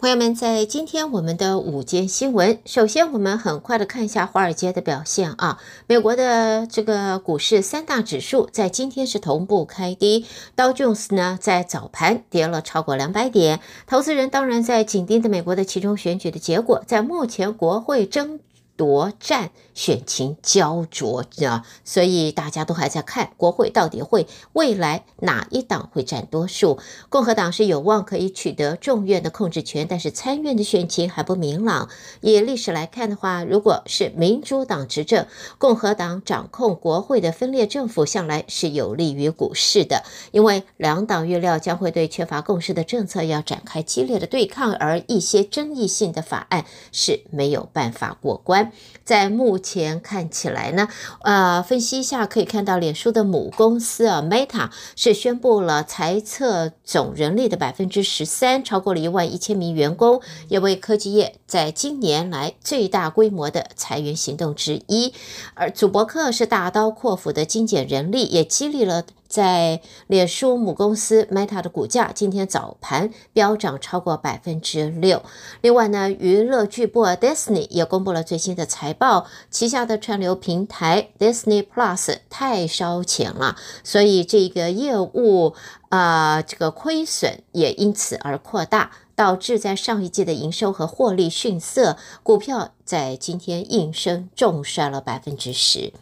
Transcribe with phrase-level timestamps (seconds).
[0.00, 5.58] 朋友们，在今天我们的午间新闻，首先我们很快的看一下华尔街的表现啊。
[5.86, 10.24] 美国的这个股市三大指数在今天是同步开低，
[10.56, 13.60] 道琼斯呢在早盘跌了超过两百点。
[13.86, 18.40] 投资人当然在紧盯着美国的其中选举的结果，在目前国会争
[18.80, 19.50] 夺战。
[19.72, 26.78] 选情焦灼啊，所以大家都还在看国会到底会未来哪一党会占多数。
[27.08, 31.88] 共和党是有望可以取得众院的控制权，但是参院的选情还不明朗。
[32.20, 40.02] 以历史来看的话，如果是民主党执政，共和党掌控国会的分裂政府向来是有利于股市的，
[40.32, 48.69] 因为两党预料将会对缺乏共识的政策要展开激烈的对抗，而一些争议性的法案是没有办法过关。
[49.04, 50.88] 在目前看起来呢，
[51.22, 65.12] 呃，分析一下可以看到，脸书的母公司啊，Meta 是宣布了裁撤总人力的百分之十三，超过了一万一千名员工，也为科技业在今年来最大规模的裁员行动之一。
[65.54, 69.04] 而祖伯克是大刀阔斧的精简人力，也激励了。
[69.30, 75.22] 在脸书母公司 Meta 的股价今天早盘飙涨超过百分之六。
[75.60, 85.54] 另外呢，娱乐巨擘 Disney 也公布了最新的财报，旗下的串流平台 Disney Plus 太烧钱了，所以这个业务
[85.90, 95.92] 啊、这个亏损也因此而扩大，导致在上一季的营收和获利逊色，股票在今天应声重摔了百分之十。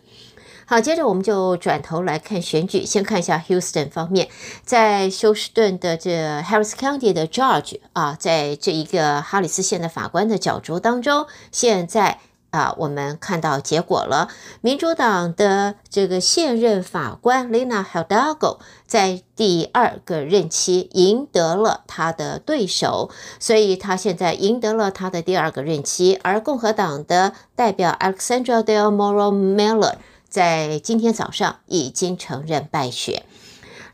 [0.70, 2.84] 好，接着我们就转头来看选举。
[2.84, 4.28] 先看一下 Houston 方面，
[4.66, 12.18] 在休斯顿的这 Harris County 的 Judge 啊，在这一个哈里斯县的法官的角逐当中，现在
[12.50, 14.28] 啊，我们看到结果了。
[14.60, 23.08] 民主党的这个现任法官 Lina Hidalgo 在第二个任期赢得了他的对手，
[23.40, 26.20] 所以他现在赢得了他的第二个任期。
[26.22, 29.94] 而共和党的代表 Alexandra Del Moral Miller
[30.28, 33.24] 在今天早上已经承认败选。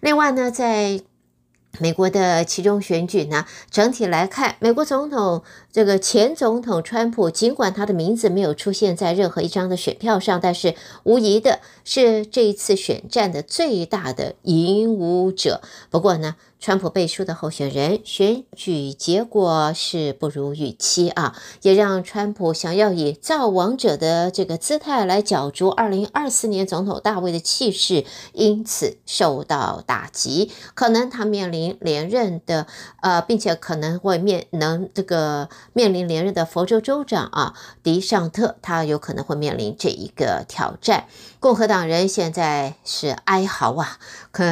[0.00, 1.00] 另外呢，在
[1.78, 5.42] 美国的其中选举呢，整体来看，美国总统
[5.74, 15.60] 这个前总统川普，尽管他的名字没有出现在任何一张的选票上，但是无疑的是这一次选战的最大的赢武者。
[15.90, 30.52] 不过呢，川普背书的候选人选举结果是不如预期啊，也让川普想要以造王者的这个姿态来角逐二零二四年总统大位的气势，因此受到打击。
[30.74, 32.68] 可能他面临连任的，
[33.02, 41.06] 呃，并且可能会面能这个面临连任的佛州州长啊，迪尚特，他有可能会面临这一个挑战。
[41.41, 43.98] 共和党人现在是哀嚎啊，
[44.30, 44.44] 可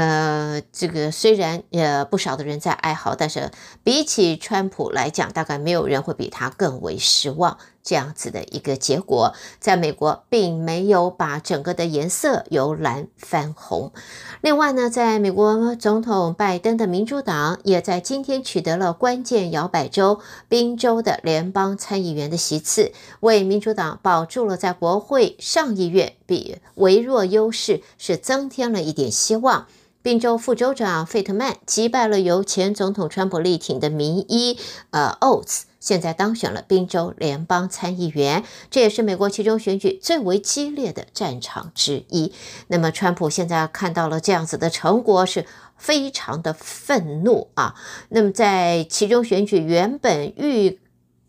[0.72, 3.50] 这个虽然呃不少的人在哀嚎，但是
[3.82, 7.58] 比起川普来讲，大概没有人会比他更为失望。
[7.82, 13.92] 这样子的一个结果，在美国并没有把整个的颜色由蓝翻红。
[14.40, 29.66] 另外呢，在美国总统拜登的民主党也在今天取得了关键摇摆州宾州的联邦参议员的席次，为民主党保住了在国会上议院比微弱优势，是增添了一点希望。
[30.02, 34.58] 宾州副州长费特曼击败了由前总统川普力挺的民意，
[34.90, 35.62] 呃，Oates。
[35.78, 42.32] 现在当选了宾州联邦参议员，这也是美国其中选举最为激烈的战场之一。
[42.66, 45.46] 那么，川普现在看到了这样子的成果，是
[45.76, 47.76] 非常的愤怒啊。
[48.08, 50.80] 那么，在其中选举原本预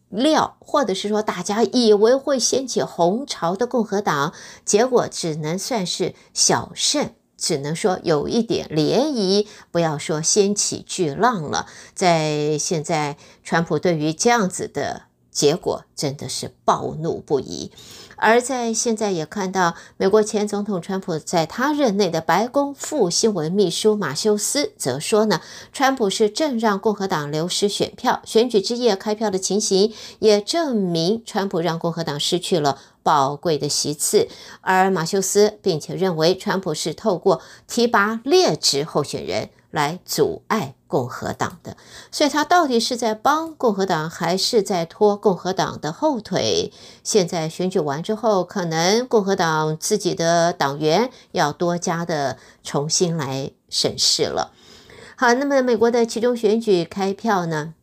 [0.09, 4.33] 料，或者是说大家以为会掀起红潮的共和党，
[4.65, 7.11] 结果只能算是小胜。
[7.43, 11.67] 只能说有一点涟漪，不要说掀起巨浪了。
[11.93, 17.73] 在现在，川普对于这样子的结果真的是暴怒不已。
[18.15, 25.41] 而在现在也看到，美国前总统川普在他任内的白宫副新闻秘书马修斯则说呢，
[25.73, 28.21] 川普是正让共和党流失选票。
[28.23, 34.27] 选举之夜开票的情形也证明，川普让共和党失去了宝贵的席次。
[34.61, 40.73] 而马修斯并且认为，川普是透过提拔劣质候选人来阻碍。
[40.93, 41.75] 共和党的，
[42.11, 46.71] 所以他到底是在帮共和党，还是在拖共和党的后腿？
[47.03, 54.51] 现在选举完之后，可能共和党自己的党员要多加的重新来审视了。
[55.15, 57.73] 好，那么美国的其中选举开票呢？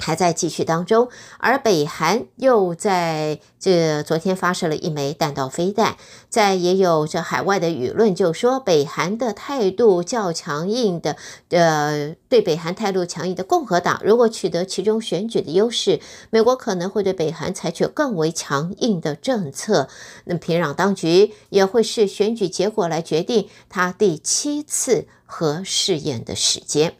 [0.00, 1.08] 还在继续当中，
[1.38, 5.96] 而北韩又在这昨天发射了一枚弹道飞弹，
[6.28, 11.16] 在也有这海外的舆论就说，北韩的态度较强硬的，
[11.50, 16.00] 呃，对北韩态度强硬的共和党，如果取得其中选举的优势，
[16.30, 19.88] 美国可能会对北韩采取更为强硬的政策。
[20.24, 26.94] 那么平壤当局也会视选举结果来决定他第七次核试验的时间。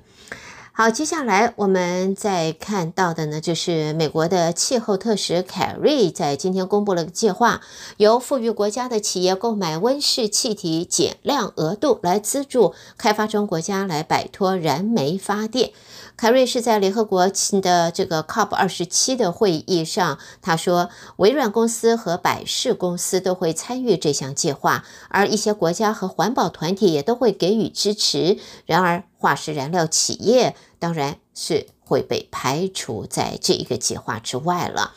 [0.80, 7.60] 好，接下来我们再看到的呢，就是美国的气候特使凯瑞在今天公布了个计划，
[7.98, 15.72] 由富裕国家的企业购买温室气体减量额度来资助开发中国家来摆脱燃煤发电。
[16.20, 17.30] 凯瑞是在联合国
[17.62, 28.36] 的这个 COP 二十七的会议上，他说，微软公司和百事公司都会参与这项计划，而一些国家和环保团体也都会给予支持。
[28.66, 34.92] 然而，化石燃料企业当然是会被排除在这一个计划之外了。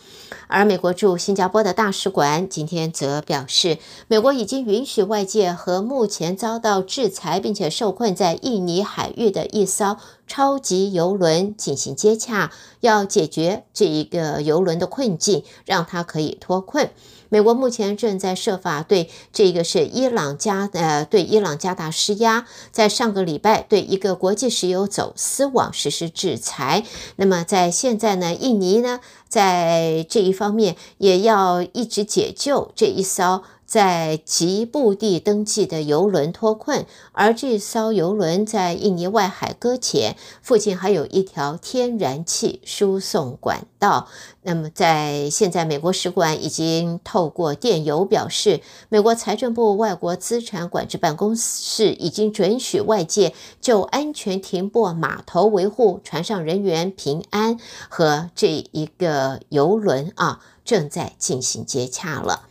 [0.47, 9.97] 而美国驻新加坡的大使馆今天则表示，美国已经允许外界和目前遭到制裁并且受困在印尼海域的一艘
[10.27, 12.51] 超级游轮进行接洽，
[12.81, 16.91] 要解决这一个游轮的困境，让它可以脱困。
[17.33, 26.83] 美国目前正在设法对这个是伊朗加呃对伊朗加大施压，在上个礼拜对一个国际石油走私网实施制裁。
[27.15, 33.41] 那么在现在呢，印尼呢在这一方面也要一直解救这一艘。
[33.65, 44.07] 在吉布地登记的邮轮脱困，而这艘邮轮在印尼外海搁浅，附近还有一条天然气输送管道。
[44.43, 57.57] 那么，在现在，美国使馆已经透过电邮表示，美国财政部外国资产管制办公室已经准许外界就安全停泊码头、维护船上人员平安
[57.87, 62.47] 和这一个邮轮啊，正在进行接洽了。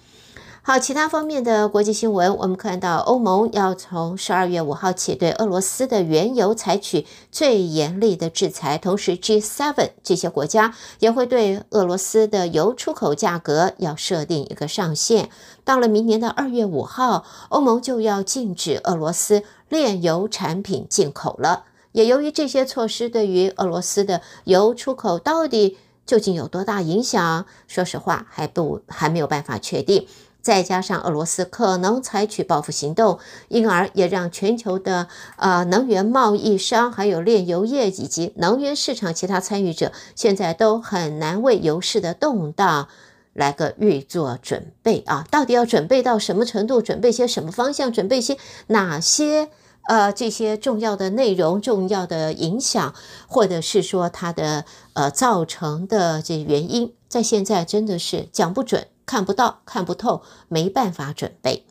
[0.64, 15.30] 好，其他方面的国际新闻，我们看到欧盟要从十二月五号起对俄罗斯的原油采取最严厉的制裁，同时 G7 这些国家也会对俄罗斯的油出口价格要设定一个上限。
[15.64, 21.64] 到了明年的二月五号，欧盟就要禁止俄罗斯炼油产品进口了。
[21.90, 25.76] 也由于这些措施对于俄罗斯的油出口到底
[26.06, 30.06] 究竟有多大影响，说实话还不还没有办法确定。
[30.42, 35.06] 再加上俄罗斯可能采取报复行动，因而也让全球的
[35.36, 42.88] 呃能源贸易商、还有炼油业以及能源市场其他参与者，现在都很难为油市的动荡
[43.32, 45.24] 来个预做准备啊！
[45.30, 46.82] 到底要准备到什么程度？
[46.82, 47.92] 准备些什么方向？
[47.92, 48.36] 准备些
[48.66, 49.48] 哪些
[49.88, 52.94] 呃这些重要的内容、重要的影响，
[53.28, 58.88] 或者是说它的呃造成的这原因，在现在真的是讲不准。
[59.12, 61.66] 看不到、看不透，没办法准备。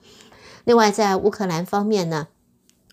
[0.64, 2.28] 另外，在乌克兰方面呢，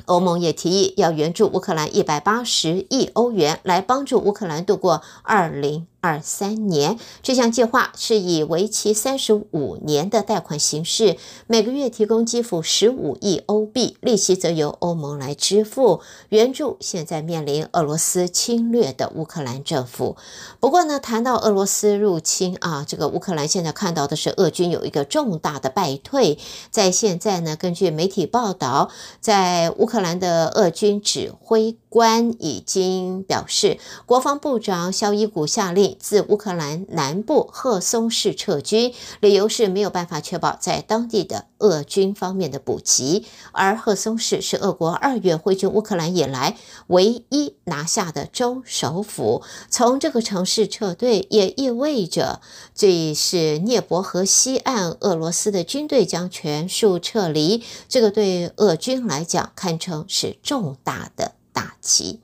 [0.06, 5.86] 欧盟也提议要援助乌克兰一百八十亿欧元，来帮助乌克兰度过二零。
[6.00, 11.16] 二三年，这项计划是以为期三十五年的贷款形式，
[11.48, 20.16] 每个月提供基辅十五亿欧币，利息则由欧盟来支付，援助现在面临俄罗斯侵略的乌克兰政府。
[20.60, 26.38] 不过呢，谈到俄罗斯入侵啊，这个乌克兰现在看到的是俄军有一个重大的败退。
[26.70, 28.90] 在现在呢，根据媒体报道，
[29.20, 35.87] 在乌克兰的俄军指挥官已经表示，国防部长肖伊古下令。
[35.98, 43.24] 自乌克兰南部赫松市撤军，理由是没有办法确保在当地的俄军方面的补给。
[43.52, 46.56] 而赫松市是俄国二月挥军乌克兰以来
[46.88, 49.42] 唯一拿下的州首府。
[49.70, 52.40] 从这个城市撤退，也意味着
[52.74, 57.62] 这是涅伯河西岸俄罗斯的军队将全数撤离。
[57.88, 62.20] 这个对俄军来讲，堪称是重大的打击。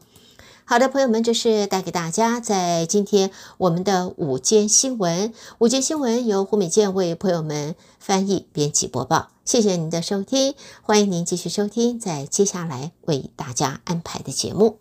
[0.66, 5.32] 好的，朋友们，这是带给大家在今天我们的午间新闻。
[5.58, 9.28] 午间新闻由胡美健为朋友们翻译、编辑、播报。
[9.44, 14.78] 谢谢您的收听，欢迎您继续收听在接下来为大家安排的节目。